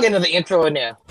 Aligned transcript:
Gonna 0.00 0.12
get 0.12 0.16
another 0.16 0.32
intro 0.34 0.64
in 0.64 0.72
there. 0.72 1.09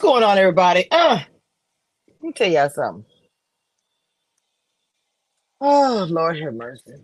What's 0.00 0.12
going 0.12 0.22
on, 0.24 0.38
everybody? 0.38 0.90
Uh, 0.90 1.20
let 2.08 2.22
me 2.22 2.32
tell 2.32 2.50
y'all 2.50 2.70
something. 2.70 3.04
Oh, 5.60 6.06
Lord 6.08 6.40
have 6.40 6.54
mercy. 6.54 6.94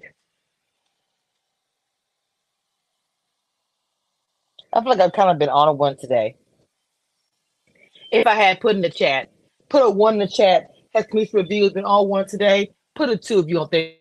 I 4.73 4.81
feel 4.81 4.89
like 4.89 5.01
I've 5.01 5.13
kind 5.13 5.29
of 5.29 5.39
been 5.39 5.51
on 5.51 5.69
a 5.69 5.75
one 5.75 5.99
today. 5.99 6.37
If 8.11 8.27
I 8.27 8.35
had 8.35 8.61
put 8.61 8.77
in 8.77 8.81
the 8.81 8.89
chat, 8.89 9.31
put 9.69 9.83
a 9.83 9.91
one 9.91 10.15
in 10.15 10.21
the 10.21 10.27
chat, 10.27 10.69
has 10.95 11.05
Camille 11.05 11.27
Reviews 11.35 11.75
been 11.75 11.85
on 11.85 12.09
one 12.09 12.27
today? 12.27 12.71
Put 12.95 13.11
a 13.11 13.19
two 13.19 13.41
if 13.41 13.47
you 13.47 13.57
don't 13.57 13.71
think. 13.71 13.97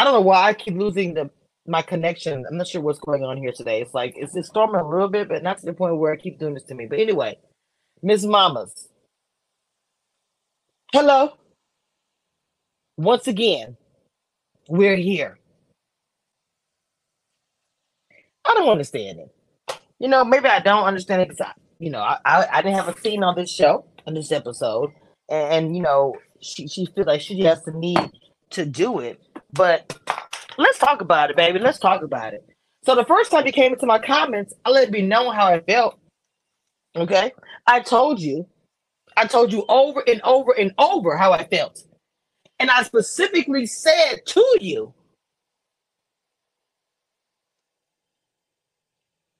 I 0.00 0.04
don't 0.04 0.14
know 0.14 0.22
why 0.22 0.44
I 0.44 0.54
keep 0.54 0.78
losing 0.78 1.12
the 1.12 1.28
my 1.66 1.82
connection. 1.82 2.46
I'm 2.48 2.56
not 2.56 2.66
sure 2.66 2.80
what's 2.80 2.98
going 2.98 3.22
on 3.22 3.36
here 3.36 3.52
today. 3.52 3.82
It's 3.82 3.92
like 3.92 4.14
it's, 4.16 4.34
it's 4.34 4.48
storming 4.48 4.80
a 4.80 4.88
little 4.88 5.10
bit, 5.10 5.28
but 5.28 5.42
not 5.42 5.58
to 5.58 5.66
the 5.66 5.74
point 5.74 5.98
where 5.98 6.10
I 6.10 6.16
keep 6.16 6.38
doing 6.38 6.54
this 6.54 6.62
to 6.64 6.74
me. 6.74 6.86
But 6.86 7.00
anyway, 7.00 7.38
Miss 8.02 8.24
Mamas, 8.24 8.88
hello. 10.94 11.34
Once 12.96 13.28
again, 13.28 13.76
we're 14.70 14.96
here. 14.96 15.38
I 18.46 18.54
don't 18.54 18.70
understand 18.70 19.18
it. 19.18 19.80
You 19.98 20.08
know, 20.08 20.24
maybe 20.24 20.48
I 20.48 20.60
don't 20.60 20.84
understand 20.84 21.20
it 21.20 21.28
because 21.28 21.42
I, 21.42 21.52
you 21.78 21.90
know, 21.90 22.00
I, 22.00 22.16
I, 22.24 22.48
I 22.50 22.62
didn't 22.62 22.76
have 22.76 22.88
a 22.88 22.98
scene 22.98 23.22
on 23.22 23.34
this 23.34 23.52
show 23.52 23.84
on 24.06 24.14
this 24.14 24.32
episode, 24.32 24.92
and, 25.28 25.52
and 25.66 25.76
you 25.76 25.82
know, 25.82 26.14
she 26.40 26.68
she 26.68 26.86
feels 26.86 27.06
like 27.06 27.20
she 27.20 27.38
has 27.42 27.62
the 27.64 27.72
need 27.72 28.10
to 28.48 28.64
do 28.64 29.00
it. 29.00 29.20
But 29.52 29.98
let's 30.58 30.78
talk 30.78 31.00
about 31.00 31.30
it, 31.30 31.36
baby. 31.36 31.58
Let's 31.58 31.78
talk 31.78 32.02
about 32.02 32.34
it. 32.34 32.44
So 32.84 32.94
the 32.94 33.04
first 33.04 33.30
time 33.30 33.46
you 33.46 33.52
came 33.52 33.72
into 33.72 33.86
my 33.86 33.98
comments, 33.98 34.54
I 34.64 34.70
let 34.70 34.90
me 34.90 35.02
know 35.02 35.30
how 35.30 35.46
I 35.46 35.60
felt. 35.60 35.98
Okay, 36.96 37.32
I 37.66 37.80
told 37.80 38.20
you, 38.20 38.46
I 39.16 39.26
told 39.26 39.52
you 39.52 39.64
over 39.68 40.02
and 40.06 40.20
over 40.22 40.52
and 40.58 40.72
over 40.78 41.16
how 41.16 41.32
I 41.32 41.44
felt, 41.44 41.84
and 42.58 42.70
I 42.70 42.82
specifically 42.82 43.66
said 43.66 44.26
to 44.26 44.58
you 44.60 44.92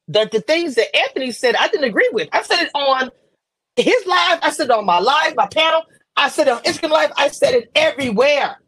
that 0.08 0.30
the 0.32 0.40
things 0.40 0.74
that 0.76 0.94
Anthony 0.96 1.32
said 1.32 1.56
I 1.56 1.68
didn't 1.68 1.88
agree 1.88 2.08
with. 2.12 2.28
I 2.32 2.42
said 2.42 2.62
it 2.62 2.70
on 2.74 3.10
his 3.76 4.06
live. 4.06 4.38
I 4.42 4.50
said 4.50 4.64
it 4.64 4.70
on 4.70 4.84
my 4.84 4.98
live, 4.98 5.34
my 5.36 5.46
panel. 5.46 5.82
I 6.16 6.28
said 6.28 6.48
it 6.48 6.52
on 6.52 6.62
Instagram 6.62 6.90
live. 6.90 7.12
I 7.16 7.28
said 7.28 7.54
it 7.54 7.70
everywhere. 7.74 8.58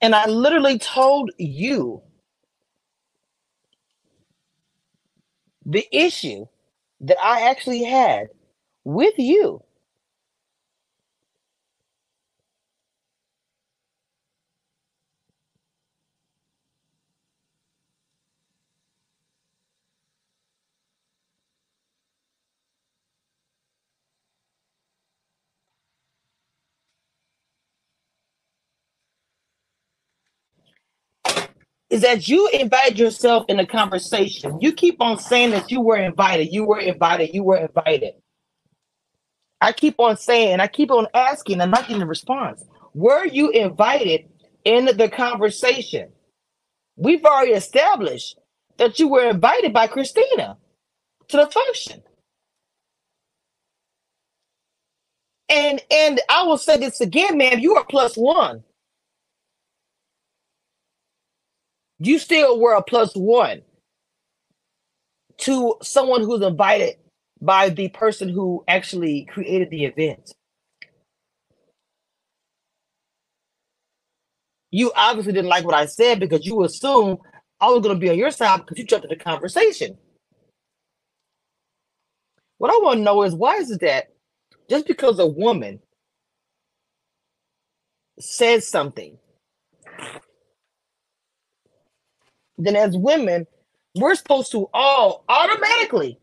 And 0.00 0.14
I 0.14 0.26
literally 0.26 0.78
told 0.78 1.30
you 1.38 2.02
the 5.66 5.86
issue 5.92 6.46
that 7.02 7.18
I 7.22 7.50
actually 7.50 7.84
had 7.84 8.28
with 8.84 9.14
you. 9.18 9.62
Is 31.96 32.02
that 32.02 32.28
you 32.28 32.46
invite 32.48 32.98
yourself 32.98 33.46
in 33.48 33.58
a 33.58 33.64
conversation. 33.64 34.58
You 34.60 34.74
keep 34.74 35.00
on 35.00 35.18
saying 35.18 35.52
that 35.52 35.70
you 35.70 35.80
were 35.80 35.96
invited, 35.96 36.52
you 36.52 36.66
were 36.66 36.78
invited, 36.78 37.32
you 37.32 37.42
were 37.42 37.56
invited. 37.56 38.12
I 39.62 39.72
keep 39.72 39.98
on 39.98 40.18
saying, 40.18 40.60
I 40.60 40.66
keep 40.66 40.90
on 40.90 41.06
asking, 41.14 41.62
I'm 41.62 41.70
not 41.70 41.88
getting 41.88 42.02
a 42.02 42.06
response. 42.06 42.62
Were 42.92 43.24
you 43.24 43.48
invited 43.48 44.28
in 44.66 44.84
the 44.84 45.08
conversation? 45.08 46.10
We've 46.96 47.24
already 47.24 47.52
established 47.52 48.38
that 48.76 48.98
you 48.98 49.08
were 49.08 49.30
invited 49.30 49.72
by 49.72 49.86
Kristina 49.86 50.58
to 51.28 51.36
the 51.38 51.46
function. 51.46 52.02
And 55.48 55.82
and 55.90 56.20
I 56.28 56.42
will 56.42 56.58
say 56.58 56.76
this 56.76 57.00
again, 57.00 57.38
ma'am, 57.38 57.58
you 57.58 57.74
are 57.76 57.86
plus 57.86 58.18
one. 58.18 58.64
You 61.98 62.18
still 62.18 62.60
were 62.60 62.74
a 62.74 62.82
plus 62.82 63.14
one 63.14 63.62
to 65.38 65.76
someone 65.82 66.22
who's 66.22 66.42
invited 66.42 66.96
by 67.40 67.68
the 67.68 67.88
person 67.88 68.28
who 68.28 68.64
actually 68.68 69.24
created 69.26 69.70
the 69.70 69.84
event. 69.84 70.34
You 74.70 74.92
obviously 74.94 75.32
didn't 75.32 75.50
like 75.50 75.64
what 75.64 75.74
I 75.74 75.86
said 75.86 76.20
because 76.20 76.44
you 76.44 76.62
assumed 76.64 77.18
I 77.60 77.68
was 77.70 77.82
going 77.82 77.94
to 77.94 78.00
be 78.00 78.10
on 78.10 78.18
your 78.18 78.30
side 78.30 78.58
because 78.58 78.78
you 78.78 78.84
jumped 78.84 79.04
into 79.04 79.16
the 79.16 79.22
conversation. 79.22 79.96
What 82.58 82.70
I 82.70 82.78
want 82.82 82.98
to 82.98 83.02
know 83.02 83.22
is 83.22 83.34
why 83.34 83.56
is 83.56 83.70
it 83.70 83.80
that 83.82 84.08
just 84.68 84.86
because 84.86 85.18
a 85.18 85.26
woman 85.26 85.80
says 88.18 88.66
something 88.66 89.18
then 92.58 92.76
as 92.76 92.96
women, 92.96 93.46
we're 93.96 94.14
supposed 94.16 94.52
to 94.52 94.68
all 94.74 95.24
automatically 95.28 96.18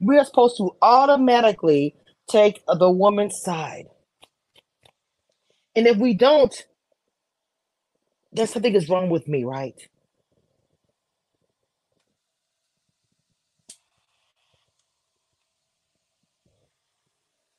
we're 0.00 0.24
supposed 0.24 0.58
to 0.58 0.72
automatically 0.82 1.96
take 2.30 2.62
the 2.68 2.90
woman's 2.90 3.40
side. 3.42 3.86
And 5.76 5.86
if 5.86 5.98
we 5.98 6.14
don't, 6.14 6.54
then 8.32 8.46
something 8.46 8.74
is 8.74 8.88
wrong 8.88 9.10
with 9.10 9.28
me, 9.28 9.44
right? 9.44 9.74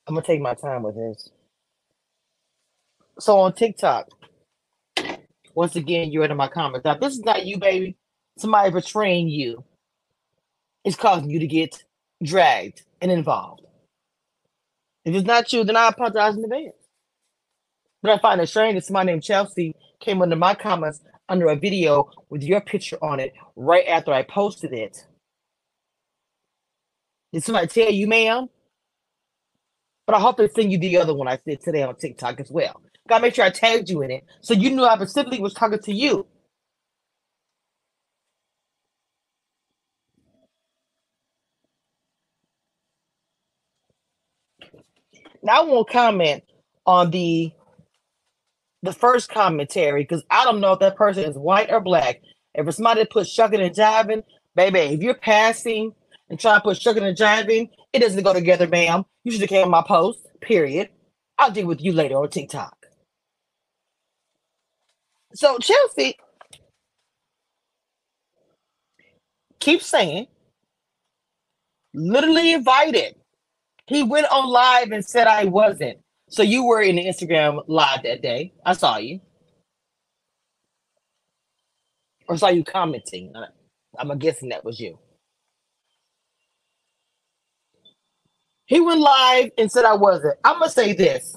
I'm 0.07 0.15
gonna 0.15 0.25
take 0.25 0.41
my 0.41 0.55
time 0.55 0.83
with 0.83 0.95
this. 0.95 1.29
So 3.19 3.39
on 3.39 3.53
TikTok, 3.53 4.07
once 5.53 5.75
again, 5.75 6.11
you're 6.11 6.23
in 6.23 6.37
my 6.37 6.47
comments. 6.47 6.85
Now, 6.85 6.95
this 6.95 7.13
is 7.13 7.19
not 7.19 7.45
you, 7.45 7.57
baby. 7.57 7.97
Somebody 8.37 8.71
betraying 8.71 9.27
you 9.27 9.63
is 10.85 10.95
causing 10.95 11.29
you 11.29 11.39
to 11.39 11.47
get 11.47 11.83
dragged 12.23 12.83
and 13.01 13.11
involved. 13.11 13.63
If 15.03 15.15
it's 15.15 15.27
not 15.27 15.51
you, 15.51 15.63
then 15.63 15.75
I 15.75 15.89
apologize 15.89 16.37
in 16.37 16.43
advance. 16.45 16.75
But 18.01 18.11
I 18.11 18.17
find 18.19 18.39
it 18.39 18.47
strange 18.47 18.75
that 18.75 18.85
somebody 18.85 19.07
named 19.07 19.23
Chelsea 19.23 19.75
came 19.99 20.21
under 20.21 20.37
my 20.37 20.55
comments 20.55 21.01
under 21.27 21.47
a 21.49 21.55
video 21.55 22.09
with 22.29 22.41
your 22.41 22.61
picture 22.61 22.97
on 23.03 23.19
it 23.19 23.33
right 23.55 23.85
after 23.87 24.13
I 24.13 24.23
posted 24.23 24.71
it. 24.71 25.05
Did 27.33 27.43
somebody 27.43 27.67
tell 27.67 27.91
you, 27.91 28.07
ma'am? 28.07 28.47
But 30.07 30.15
I 30.15 30.19
hope 30.19 30.37
they 30.37 30.47
send 30.47 30.71
you 30.71 30.77
the 30.77 30.97
other 30.97 31.13
one 31.13 31.27
I 31.27 31.37
did 31.45 31.61
today 31.61 31.83
on 31.83 31.95
TikTok 31.95 32.39
as 32.39 32.49
well. 32.49 32.81
Gotta 33.09 33.23
make 33.23 33.35
sure 33.35 33.45
I 33.45 33.51
tagged 33.51 33.89
you 33.89 34.03
in 34.03 34.11
it 34.11 34.25
so 34.41 34.55
you 34.55 34.71
knew 34.71 34.85
I 34.85 34.95
specifically 34.97 35.41
was 35.41 35.55
talking 35.55 35.79
to 35.79 35.93
you. 35.93 36.27
Now 45.43 45.63
I 45.63 45.65
won't 45.65 45.89
comment 45.89 46.43
on 46.85 47.11
the 47.11 47.51
the 48.83 48.93
first 48.93 49.29
commentary 49.29 50.03
because 50.03 50.23
I 50.29 50.45
don't 50.45 50.61
know 50.61 50.73
if 50.73 50.79
that 50.79 50.95
person 50.95 51.25
is 51.25 51.37
white 51.37 51.71
or 51.71 51.81
black. 51.81 52.21
If 52.55 52.67
it's 52.67 52.77
somebody 52.77 53.01
that 53.01 53.11
puts 53.11 53.31
shucking 53.31 53.61
and 53.61 53.75
jiving, 53.75 54.23
baby, 54.55 54.79
if 54.79 55.01
you're 55.01 55.15
passing 55.15 55.93
and 56.29 56.39
trying 56.39 56.59
to 56.59 56.63
put 56.63 56.81
shucking 56.81 57.03
and 57.03 57.17
jiving, 57.17 57.69
it 57.93 57.99
doesn't 57.99 58.23
go 58.23 58.33
together, 58.33 58.67
ma'am. 58.67 59.05
You 59.23 59.31
should 59.31 59.41
have 59.41 59.49
came 59.49 59.65
on 59.65 59.71
my 59.71 59.83
post, 59.87 60.27
period. 60.41 60.89
I'll 61.37 61.51
deal 61.51 61.67
with 61.67 61.81
you 61.81 61.93
later 61.93 62.15
on 62.17 62.29
TikTok. 62.29 62.78
So 65.35 65.57
Chelsea 65.59 66.17
keeps 69.59 69.85
saying, 69.87 70.27
literally 71.93 72.53
invited. 72.53 73.15
He 73.87 74.03
went 74.03 74.27
on 74.31 74.49
live 74.49 74.91
and 74.91 75.05
said 75.05 75.27
I 75.27 75.45
wasn't. 75.45 75.99
So 76.29 76.43
you 76.43 76.65
were 76.65 76.81
in 76.81 76.97
the 76.97 77.05
Instagram 77.05 77.63
live 77.67 78.03
that 78.03 78.21
day. 78.21 78.53
I 78.65 78.73
saw 78.73 78.97
you. 78.97 79.21
Or 82.27 82.37
saw 82.37 82.49
you 82.49 82.63
commenting. 82.63 83.33
I'm 83.97 84.17
guessing 84.19 84.49
that 84.49 84.65
was 84.65 84.79
you. 84.79 84.99
He 88.67 88.81
went 88.81 89.01
live 89.01 89.51
and 89.57 89.71
said 89.71 89.85
I 89.85 89.95
wasn't. 89.95 90.37
I'm 90.43 90.59
gonna 90.59 90.71
say 90.71 90.93
this. 90.93 91.35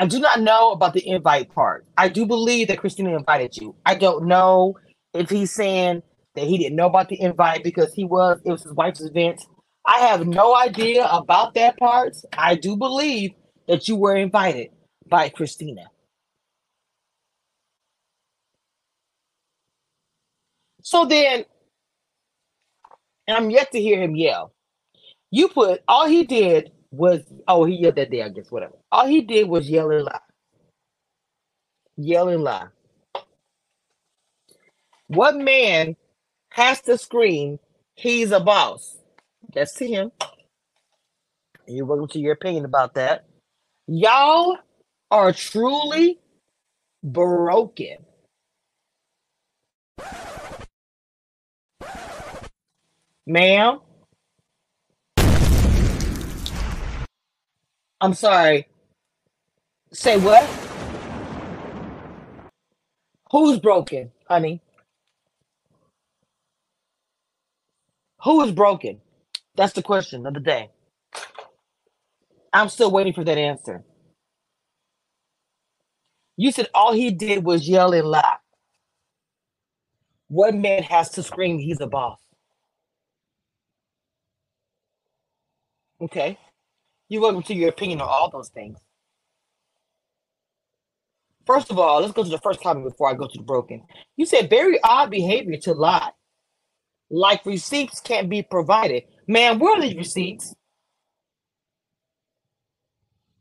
I 0.00 0.06
do 0.06 0.20
not 0.20 0.40
know 0.42 0.72
about 0.72 0.94
the 0.94 1.08
invite 1.08 1.52
part. 1.54 1.86
I 1.98 2.08
do 2.08 2.26
believe 2.26 2.68
that 2.68 2.78
Kristina 2.80 3.16
invited 3.18 3.56
you. 3.58 3.76
I 3.86 3.96
don't 3.96 4.26
know 4.26 4.78
if 5.14 5.30
he's 5.30 5.52
saying 5.52 6.02
that 6.36 6.46
he 6.46 6.58
didn't 6.58 6.76
know 6.76 6.88
about 6.88 7.10
the 7.10 7.20
invite 7.22 7.64
because 7.64 7.94
he 7.94 8.06
was 8.06 8.40
it 8.44 8.52
was 8.52 8.64
his 8.64 8.74
wife's 8.74 9.02
event 9.02 9.42
I 9.86 10.00
have 10.00 10.26
no 10.26 10.56
idea 10.56 11.06
about 11.06 11.54
that 11.54 11.76
part. 11.78 12.16
I 12.36 12.54
do 12.54 12.76
believe 12.76 13.32
that 13.66 13.88
you 13.88 13.96
were 13.96 14.16
invited 14.16 14.70
by 15.08 15.30
Kristina. 15.30 15.86
So 20.82 21.04
then, 21.04 21.44
and 23.28 23.36
I'm 23.36 23.50
yet 23.50 23.72
to 23.72 23.80
hear 23.80 24.00
him 24.00 24.16
yell. 24.16 24.52
You 25.30 25.48
put 25.48 25.82
all 25.88 26.06
he 26.08 26.24
did 26.24 26.72
was 26.90 27.20
oh 27.48 27.64
he 27.64 27.76
yelled 27.76 27.96
that 27.96 28.10
day 28.10 28.22
I 28.22 28.28
guess 28.30 28.50
whatever. 28.50 28.74
All 28.92 29.06
he 29.06 29.22
did 29.22 29.48
was 29.48 29.68
yell 29.70 29.90
and 29.90 30.04
lie, 30.04 30.20
yell 31.96 32.28
and 32.28 32.42
lie. 32.44 32.68
What 35.08 35.36
man 35.36 35.96
has 36.50 36.80
to 36.82 36.98
scream 36.98 37.58
he's 37.94 38.32
a 38.32 38.40
boss? 38.40 38.96
That's 39.54 39.74
to 39.74 39.86
him. 39.86 40.12
You're 41.66 41.86
welcome 41.86 42.08
to 42.08 42.18
your 42.18 42.32
opinion 42.32 42.64
about 42.64 42.94
that. 42.94 43.26
Y'all 43.86 44.58
are 45.10 45.32
truly 45.32 46.20
broken. 47.02 47.98
Ma'am, 53.26 53.80
I'm 58.00 58.14
sorry. 58.14 58.68
Say 59.92 60.18
what? 60.18 60.48
Who's 63.32 63.58
broken, 63.60 64.12
honey? 64.28 64.62
Who 68.24 68.42
is 68.42 68.52
broken? 68.52 69.00
That's 69.56 69.74
the 69.74 69.82
question 69.82 70.26
of 70.26 70.34
the 70.34 70.40
day. 70.40 70.70
I'm 72.52 72.68
still 72.70 72.90
waiting 72.92 73.12
for 73.14 73.24
that 73.24 73.38
answer. 73.38 73.84
You 76.36 76.52
said 76.52 76.68
all 76.74 76.94
he 76.94 77.12
did 77.12 77.44
was 77.44 77.68
yell 77.68 77.92
and 77.94 78.08
laugh. 78.08 78.40
What 80.28 80.54
man 80.54 80.82
has 80.84 81.10
to 81.12 81.22
scream 81.24 81.58
he's 81.58 81.80
a 81.80 81.88
boss? 81.88 82.20
Okay. 86.02 86.38
You're 87.10 87.22
welcome 87.22 87.42
to 87.42 87.54
your 87.54 87.70
opinion 87.70 88.00
on 88.00 88.08
all 88.08 88.30
those 88.30 88.50
things. 88.50 88.78
First 91.44 91.72
of 91.72 91.78
all, 91.78 92.00
let's 92.00 92.12
go 92.12 92.22
to 92.22 92.30
the 92.30 92.38
first 92.38 92.62
comment 92.62 92.88
before 92.88 93.10
I 93.10 93.14
go 93.14 93.26
to 93.26 93.38
the 93.38 93.42
broken. 93.42 93.82
You 94.16 94.26
said 94.26 94.48
very 94.48 94.80
odd 94.84 95.10
behavior 95.10 95.56
to 95.62 95.72
lie. 95.72 96.12
Like 97.10 97.44
receipts 97.44 98.00
can't 98.00 98.30
be 98.30 98.44
provided. 98.44 99.02
Man, 99.26 99.58
where 99.58 99.76
are 99.76 99.80
these 99.82 99.96
receipts? 99.96 100.54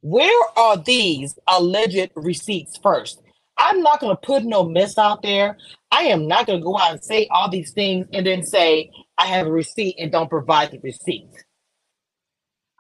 Where 0.02 0.44
are 0.58 0.78
these 0.78 1.38
alleged 1.48 2.10
receipts 2.16 2.80
first? 2.82 3.22
I'm 3.56 3.84
not 3.84 4.00
going 4.00 4.16
to 4.16 4.22
put 4.22 4.46
no 4.46 4.64
mess 4.68 4.98
out 4.98 5.22
there. 5.22 5.58
I 5.92 6.04
am 6.06 6.28
not 6.28 6.48
going 6.48 6.60
to 6.60 6.64
go 6.64 6.80
out 6.80 6.94
and 6.94 7.04
say 7.04 7.28
all 7.30 7.52
these 7.52 7.72
things 7.74 8.08
and 8.14 8.26
then 8.26 8.42
say 8.44 8.90
I 9.20 9.28
have 9.28 9.46
a 9.46 9.52
receipt 9.52 9.98
and 10.00 10.12
don't 10.12 10.30
provide 10.30 10.72
the 10.72 10.80
receipt. 10.80 11.30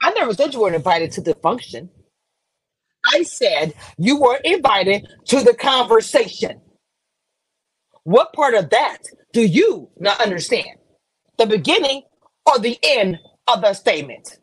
I 0.09 0.13
never 0.13 0.33
said 0.33 0.55
you 0.55 0.61
were 0.61 0.73
invited 0.73 1.11
to 1.13 1.21
the 1.21 1.35
function. 1.35 1.91
I 3.13 3.23
said 3.23 3.75
you 3.99 4.19
were 4.19 4.39
invited 4.43 5.07
to 5.27 5.41
the 5.43 5.53
conversation. 5.53 6.61
What 8.05 8.33
part 8.33 8.55
of 8.55 8.71
that 8.71 8.99
do 9.33 9.41
you 9.45 9.89
not 9.99 10.19
understand? 10.21 10.79
The 11.37 11.45
beginning 11.45 12.03
or 12.47 12.59
the 12.59 12.79
end 12.83 13.19
of 13.47 13.61
the 13.61 13.73
statement. 13.75 14.39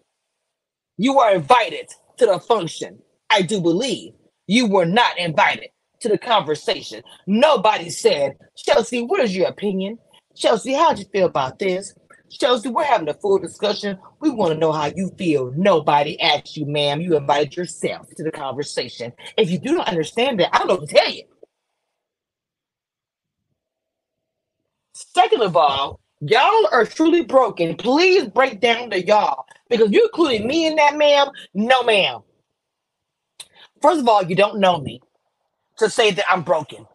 You 0.98 1.18
are 1.18 1.34
invited 1.34 1.88
to 2.18 2.26
the 2.26 2.38
function. 2.38 3.00
I 3.30 3.42
do 3.42 3.60
believe 3.60 4.12
you 4.46 4.68
were 4.68 4.86
not 4.86 5.18
invited 5.18 5.70
to 6.02 6.08
the 6.08 6.18
conversation. 6.18 7.02
Nobody 7.26 7.90
said, 7.90 8.34
Chelsea, 8.56 9.02
what 9.02 9.20
is 9.20 9.36
your 9.36 9.48
opinion? 9.48 9.98
Chelsea, 10.36 10.74
how'd 10.74 11.00
you 11.00 11.06
feel 11.12 11.26
about 11.26 11.58
this? 11.58 11.94
Chelsea, 12.30 12.68
we're 12.68 12.84
having 12.84 13.08
a 13.08 13.14
full 13.14 13.38
discussion. 13.38 13.98
We 14.20 14.30
want 14.30 14.52
to 14.52 14.58
know 14.58 14.72
how 14.72 14.86
you 14.94 15.10
feel. 15.18 15.52
Nobody 15.56 16.20
asked 16.20 16.56
you, 16.56 16.66
ma'am. 16.66 17.00
You 17.00 17.16
invited 17.16 17.56
yourself 17.56 18.08
to 18.16 18.24
the 18.24 18.32
conversation. 18.32 19.12
If 19.36 19.50
you 19.50 19.58
do 19.58 19.76
not 19.76 19.88
understand 19.88 20.40
that, 20.40 20.54
I 20.54 20.58
don't 20.58 20.68
know 20.68 20.74
what 20.76 20.88
to 20.88 20.94
tell 20.94 21.10
you. 21.10 21.24
Second 24.94 25.42
of 25.42 25.56
all, 25.56 26.00
Y'all 26.20 26.66
are 26.72 26.86
truly 26.86 27.22
broken. 27.22 27.76
Please 27.76 28.24
break 28.28 28.60
down 28.60 28.90
to 28.90 29.04
y'all 29.04 29.44
because 29.68 29.90
you 29.90 30.04
including 30.04 30.46
me 30.46 30.66
in 30.66 30.76
that, 30.76 30.96
ma'am. 30.96 31.28
No, 31.52 31.82
ma'am. 31.82 32.20
First 33.82 34.00
of 34.00 34.08
all, 34.08 34.24
you 34.24 34.34
don't 34.34 34.58
know 34.58 34.80
me 34.80 35.02
to 35.78 35.90
say 35.90 36.10
that 36.12 36.24
I'm 36.30 36.42
broken. 36.42 36.86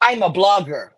I'm 0.00 0.22
a 0.22 0.30
blogger. 0.30 0.90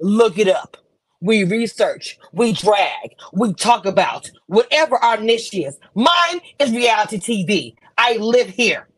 Look 0.00 0.38
it 0.38 0.48
up. 0.48 0.76
We 1.20 1.44
research, 1.44 2.18
we 2.32 2.52
drag, 2.52 3.14
we 3.32 3.52
talk 3.54 3.86
about 3.86 4.30
whatever 4.46 4.96
our 4.96 5.18
niche 5.18 5.54
is. 5.54 5.78
Mine 5.94 6.40
is 6.58 6.70
reality 6.72 7.18
TV. 7.18 7.74
I 7.98 8.16
live 8.18 8.48
here. 8.50 8.88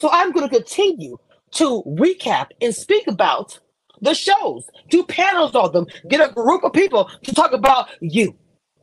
So 0.00 0.10
I'm 0.12 0.32
going 0.32 0.48
to 0.48 0.54
continue 0.54 1.18
to 1.52 1.82
recap 1.86 2.48
and 2.60 2.74
speak 2.74 3.06
about 3.08 3.58
the 4.00 4.14
shows, 4.14 4.64
do 4.90 5.04
panels 5.04 5.54
on 5.54 5.72
them, 5.72 5.86
get 6.08 6.20
a 6.20 6.32
group 6.32 6.64
of 6.64 6.72
people 6.72 7.10
to 7.24 7.34
talk 7.34 7.52
about 7.52 7.88
you. 8.00 8.36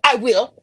I 0.03 0.15
will. 0.15 0.56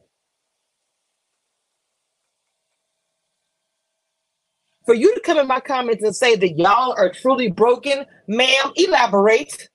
For 4.87 4.95
you 4.95 5.15
to 5.15 5.21
come 5.21 5.39
in 5.39 5.47
my 5.47 5.61
comments 5.61 6.03
and 6.03 6.15
say 6.15 6.37
that 6.37 6.59
y'all 6.59 6.95
are 6.99 7.11
truly 7.11 7.51
broken, 7.51 8.05
ma'am, 8.29 8.73
elaborate. 8.77 9.69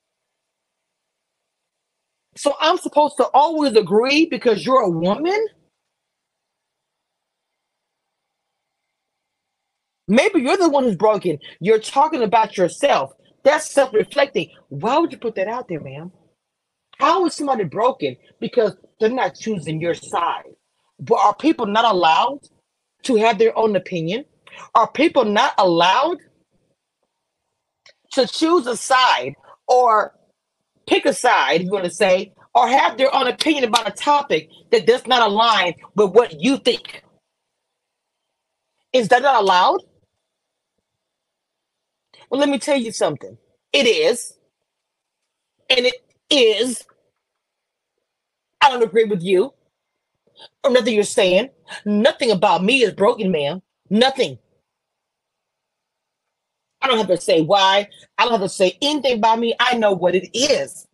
So 2.36 2.54
I'm 2.60 2.78
supposed 2.78 3.18
to 3.18 3.25
always 3.34 3.75
agree 3.75 4.28
because 4.28 4.66
you're 4.66 4.82
a 4.82 4.89
woman? 4.89 5.48
Maybe 10.08 10.42
you're 10.42 10.58
the 10.58 10.70
one 10.70 10.86
who's 10.86 10.96
broken. 10.96 11.39
You're 11.60 11.80
talking 11.80 12.24
about 12.24 12.58
yourself. 12.58 13.12
That's 13.44 13.72
self-reflecting. 13.72 14.51
Why 14.70 14.98
would 14.98 15.12
you 15.12 15.18
put 15.18 15.36
that 15.36 15.48
out 15.48 15.68
there, 15.68 15.80
ma'am? 15.80 16.12
How 17.00 17.25
is 17.25 17.36
somebody 17.36 17.63
broken 17.63 18.18
because 18.39 18.75
they're 19.00 19.10
not 19.10 19.36
choosing 19.36 19.82
your 19.82 19.94
side? 19.94 20.44
But 21.00 21.20
are 21.20 21.36
people 21.36 21.66
not 21.66 21.86
allowed 21.86 22.39
to 23.04 23.16
have 23.18 23.38
their 23.39 23.58
own 23.58 23.75
opinion? 23.75 24.25
Are 24.75 24.89
people 24.91 25.25
not 25.25 25.53
allowed 25.58 26.18
to 28.13 28.27
choose 28.27 28.68
a 28.68 28.75
side 28.77 29.36
or 29.68 30.13
pick 30.88 31.06
a 31.06 31.13
side, 31.13 31.63
you 31.63 31.70
want 31.70 31.86
to 31.86 31.91
say, 31.91 32.34
or 32.56 32.68
have 32.68 32.98
their 32.98 33.13
own 33.13 33.27
opinion 33.27 33.63
about 33.63 33.88
a 33.88 33.91
topic 33.91 34.50
that 34.72 34.88
does 34.88 35.06
not 35.08 35.22
align 35.22 35.74
with 35.96 36.12
what 36.12 36.41
you 36.41 36.58
think. 36.58 37.03
Is 38.91 39.08
that 39.10 39.22
not 39.22 39.41
allowed? 39.41 39.82
Well, 42.29 42.39
let 42.39 42.50
me 42.50 42.58
tell 42.58 42.77
you 42.77 42.91
something. 42.91 43.38
It 43.72 43.86
is. 43.86 44.34
And 45.70 45.86
it 45.86 45.96
is. 46.32 46.84
I 48.62 48.70
don't 48.70 48.84
agree 48.84 49.06
with 49.06 49.22
you 49.22 49.53
or 50.63 50.72
nothing 50.72 50.96
you're 50.96 51.03
saying. 51.03 51.50
Nothing 51.86 52.32
about 52.32 52.63
me 52.63 52.82
is 52.82 52.94
broken, 52.94 53.32
ma'am. 53.32 53.62
Nothing. 53.89 54.38
I 56.81 56.88
don't 56.88 56.98
have 56.98 57.08
to 57.08 57.17
say 57.17 57.41
why. 57.41 57.88
I 58.17 58.24
don't 58.24 58.34
have 58.34 58.41
to 58.41 58.50
say 58.50 58.77
anything 58.81 59.17
about 59.17 59.39
me. 59.39 59.55
I 59.60 59.77
know 59.77 59.93
what 59.93 60.15
it 60.15 60.29
is. 60.38 60.88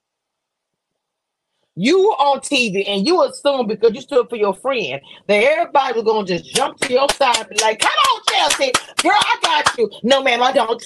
You 1.76 2.00
were 2.00 2.16
on 2.16 2.40
TV 2.40 2.86
and 2.88 3.06
you 3.06 3.22
assumed 3.24 3.68
because 3.68 3.94
you 3.94 4.02
stood 4.02 4.30
for 4.30 4.38
your 4.38 4.54
friend 4.54 5.02
that 5.28 5.44
everybody 5.44 5.94
was 5.94 6.04
gonna 6.04 6.26
just 6.26 6.46
jump 6.56 6.80
to 6.80 6.94
your 6.94 7.10
side 7.10 7.38
and 7.38 7.50
be 7.50 7.58
like, 7.62 7.80
come 7.80 7.92
on, 7.92 8.22
Chelsea, 8.30 8.72
girl, 9.02 9.12
I 9.14 9.38
got 9.42 9.78
you. 9.78 9.92
No, 10.04 10.24
ma'am, 10.24 10.42
I 10.42 10.54
don't. 10.54 10.84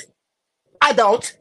I 0.82 0.94
don't. 0.94 1.38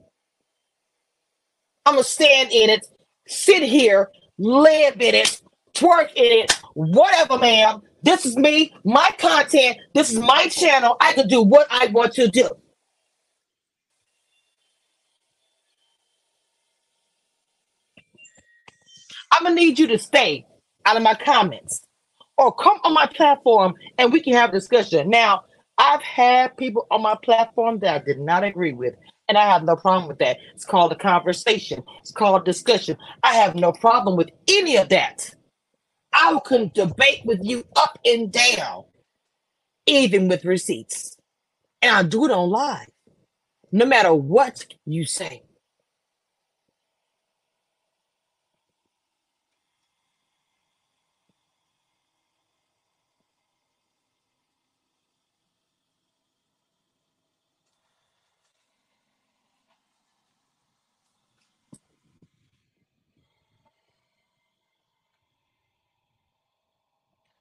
I'm 1.87 1.95
gonna 1.95 2.05
stand 2.05 2.53
in 2.53 2.69
it, 2.69 2.87
sit 3.27 3.63
here, 3.63 4.11
live 4.39 5.01
in 5.01 5.15
it, 5.15 5.41
twerk 5.75 6.13
in 6.15 6.45
it, 6.45 6.53
whatever, 6.75 7.39
ma'am. 7.39 7.81
This 8.03 8.27
is 8.27 8.37
me, 8.37 8.75
my 8.85 9.11
content. 9.19 9.79
This 9.95 10.13
is 10.13 10.19
my 10.19 10.49
channel. 10.49 10.97
I 11.01 11.13
can 11.15 11.29
do 11.29 11.43
what 11.43 11.67
I 11.71 11.87
want 11.89 12.15
to 12.15 12.29
do. 12.29 12.49
I'm 19.33 19.45
gonna 19.45 19.55
need 19.55 19.79
you 19.79 19.87
to 19.89 19.99
stay 19.99 20.47
out 20.87 20.97
of 20.97 21.03
my 21.03 21.15
comments 21.15 21.83
or 22.39 22.53
come 22.55 22.79
on 22.85 22.95
my 22.95 23.07
platform 23.07 23.75
and 23.99 24.13
we 24.13 24.21
can 24.21 24.35
have 24.35 24.51
a 24.51 24.55
discussion. 24.55 25.11
Now, 25.11 25.45
I've 25.79 26.03
had 26.03 26.57
people 26.57 26.87
on 26.91 27.03
my 27.03 27.17
platform 27.23 27.79
that 27.81 28.03
I 28.03 28.05
did 28.05 28.19
not 28.21 28.45
agree 28.45 28.73
with, 28.73 28.95
and 29.29 29.39
I 29.39 29.47
have 29.49 29.65
no 29.65 29.77
problem 29.77 30.09
with 30.09 30.19
that. 30.19 30.39
It's 30.55 30.65
called 30.65 30.93
a 30.93 30.97
conversation, 30.97 31.85
it's 32.01 32.13
called 32.13 32.45
discussion. 32.45 32.97
I 33.23 33.35
have 33.37 33.55
no 33.55 33.73
problem 33.73 34.17
with 34.17 34.31
any 34.49 34.77
of 34.77 34.89
that. 34.91 35.35
I 36.19 36.41
can 36.45 36.73
debate 36.75 37.23
with 37.25 37.41
you 37.45 37.65
up 37.77 37.99
and 38.05 38.33
down, 38.33 38.85
even 39.87 40.29
with 40.29 40.45
receipts. 40.45 41.17
And 41.83 41.95
I 41.97 42.03
do 42.03 42.27
it 42.27 42.33
on 42.33 42.51
live, 42.51 42.89
no 43.73 43.87
matter 43.87 44.15
what 44.15 44.67
you 44.87 45.07
say. 45.07 45.43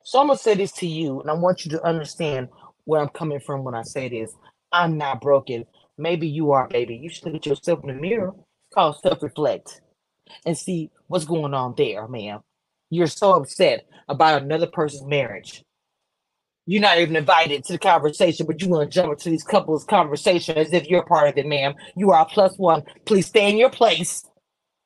So 0.08 0.22
I'm 0.22 0.28
gonna 0.28 0.40
say 0.40 0.54
this 0.54 0.72
to 0.72 0.88
you, 0.88 1.20
and 1.20 1.30
I 1.30 1.34
want 1.34 1.66
you 1.66 1.72
to 1.72 1.84
understand 1.84 2.48
where 2.86 3.02
I'm 3.02 3.10
coming 3.10 3.42
from 3.42 3.66
when 3.66 3.76
I 3.76 3.82
say 3.82 4.08
this. 4.08 4.34
I'm 4.72 4.98
not 4.98 5.20
broken. 5.20 5.66
Maybe 5.98 6.30
you 6.30 6.54
are, 6.54 6.66
baby. 6.70 6.96
You 6.96 7.10
should 7.10 7.26
look 7.26 7.36
at 7.36 7.46
yourself 7.46 7.82
in 7.84 7.90
the 7.90 7.94
mirror. 8.02 8.30
It's 8.30 8.74
called 8.74 8.96
self-reflect 9.02 9.82
and 10.46 10.58
see 10.58 10.92
what's 11.08 11.26
going 11.26 11.54
on 11.54 11.74
there, 11.76 12.08
ma'am. 12.08 12.40
You're 12.90 13.08
so 13.08 13.34
upset 13.34 13.86
about 14.08 14.44
another 14.44 14.68
person's 14.68 15.06
marriage. 15.06 15.66
You're 16.66 16.82
not 16.82 17.00
even 17.00 17.18
invited 17.18 17.66
to 17.66 17.74
the 17.74 17.80
conversation, 17.80 18.46
but 18.46 18.62
you 18.62 18.70
want 18.70 18.90
to 18.90 18.96
jump 18.96 19.12
into 19.12 19.30
these 19.30 19.44
couples' 19.44 19.84
conversation 19.84 20.58
as 20.58 20.72
if 20.72 20.88
you're 20.88 21.04
part 21.04 21.28
of 21.28 21.38
it, 21.38 21.46
ma'am. 21.46 21.74
You 21.98 22.12
are 22.12 22.22
a 22.22 22.26
plus 22.26 22.56
one. 22.56 22.84
Please 23.04 23.26
stay 23.26 23.50
in 23.50 23.58
your 23.58 23.72
place. 23.72 24.24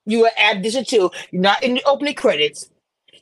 You 0.07 0.25
are 0.25 0.31
addition 0.49 0.83
to. 0.85 1.11
You're 1.29 1.43
not 1.43 1.61
in 1.61 1.75
the 1.75 1.83
opening 1.85 2.15
credits. 2.15 2.71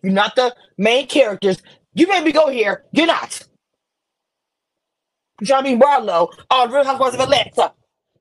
You're 0.02 0.14
not 0.14 0.38
the 0.38 0.56
main 0.78 1.08
characters. 1.08 1.62
You 1.94 2.08
made 2.08 2.24
me 2.24 2.32
go 2.32 2.50
here. 2.50 2.86
You're 2.92 3.08
not. 3.08 3.42
Johnny 5.44 5.76
Barlow 5.76 6.30
on 6.50 6.72
Real 6.72 6.86
Housewives 6.86 7.16
of 7.16 7.22
Atlanta. 7.22 7.74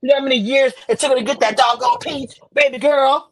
You 0.02 0.10
know 0.10 0.16
how 0.18 0.22
many 0.25 0.37
years 0.37 0.72
it 0.88 1.00
took 1.00 1.12
me 1.12 1.20
to 1.20 1.26
get 1.26 1.40
that 1.40 1.56
doggone 1.56 1.98
peach, 2.00 2.38
baby 2.54 2.78
girl? 2.78 3.30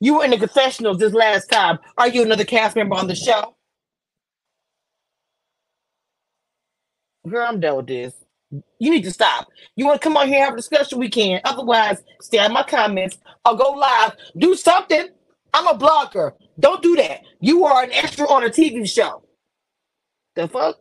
You 0.00 0.16
were 0.18 0.24
in 0.24 0.30
the 0.32 0.38
confessionals 0.38 0.98
this 0.98 1.12
last 1.14 1.48
time. 1.50 1.78
Are 1.98 2.08
you 2.08 2.22
another 2.22 2.44
cast 2.44 2.76
member 2.76 2.96
on 2.96 3.08
the 3.08 3.16
show? 3.16 3.56
Girl, 7.28 7.46
I'm 7.48 7.60
done 7.60 7.76
with 7.78 7.86
this. 7.88 8.14
You 8.78 8.90
need 8.90 9.04
to 9.04 9.12
stop. 9.12 9.48
You 9.76 9.86
want 9.86 10.00
to 10.00 10.04
come 10.04 10.16
on 10.16 10.28
here 10.28 10.36
and 10.38 10.44
have 10.46 10.54
a 10.54 10.58
discussion? 10.58 10.98
We 10.98 11.08
can. 11.10 11.40
Otherwise, 11.44 12.02
stay 12.20 12.44
in 12.44 12.52
my 12.52 12.62
comments 12.64 13.18
I'll 13.44 13.56
go 13.56 13.70
live. 13.72 14.14
Do 14.38 14.54
something. 14.54 15.08
I'm 15.54 15.68
a 15.68 15.78
blogger. 15.78 16.32
Don't 16.60 16.82
do 16.82 16.96
that. 16.96 17.22
You 17.40 17.66
are 17.66 17.84
an 17.84 17.92
extra 17.92 18.28
on 18.28 18.44
a 18.44 18.50
TV 18.50 18.88
show. 18.88 19.24
The 20.36 20.48
fuck? 20.48 20.78